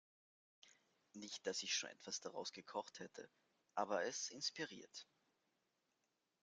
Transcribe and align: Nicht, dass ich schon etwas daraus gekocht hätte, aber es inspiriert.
Nicht, 1.13 1.45
dass 1.45 1.61
ich 1.61 1.75
schon 1.75 1.91
etwas 1.91 2.19
daraus 2.21 2.51
gekocht 2.53 2.97
hätte, 3.01 3.29
aber 3.75 4.01
es 4.03 4.31
inspiriert. 4.31 5.05